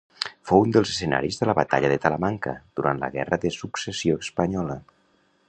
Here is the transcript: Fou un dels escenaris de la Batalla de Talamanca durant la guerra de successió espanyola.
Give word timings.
Fou 0.51 0.61
un 0.67 0.71
dels 0.77 0.93
escenaris 0.93 1.37
de 1.41 1.47
la 1.49 1.55
Batalla 1.59 1.91
de 1.91 1.99
Talamanca 2.07 2.55
durant 2.81 3.05
la 3.05 3.11
guerra 3.17 3.41
de 3.45 3.53
successió 3.59 4.19
espanyola. 4.27 4.81